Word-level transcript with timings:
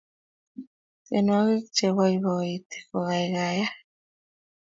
tienwokik 1.05 1.65
cheipoipoiti 1.75 2.77
kokaikaiyo 2.89 3.67